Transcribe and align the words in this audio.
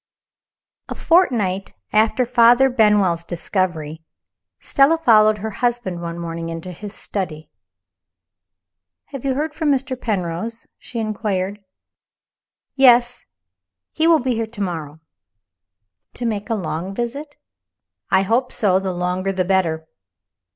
A 0.89 0.95
FORTNIGHT 0.95 1.75
after 1.93 2.25
Father 2.25 2.71
Benwell's 2.71 3.23
discovery, 3.23 4.01
Stella 4.59 4.97
followed 4.97 5.37
her 5.37 5.51
husband 5.51 6.01
one 6.01 6.17
morning 6.17 6.49
into 6.49 6.71
his 6.71 6.95
study. 6.95 7.51
"Have 9.09 9.23
you 9.25 9.35
heard 9.35 9.53
from 9.53 9.69
Mr. 9.71 9.95
Penrose?" 9.95 10.65
she 10.79 10.97
inquired. 10.97 11.59
"Yes. 12.73 13.25
He 13.91 14.07
will 14.07 14.17
be 14.17 14.33
here 14.33 14.47
to 14.47 14.61
morrow." 14.61 15.01
"To 16.15 16.25
make 16.25 16.49
a 16.49 16.55
long 16.55 16.95
visit?" 16.95 17.35
"I 18.09 18.23
hope 18.23 18.51
so. 18.51 18.79
The 18.79 18.93
longer 18.93 19.31
the 19.31 19.45
better." 19.45 19.85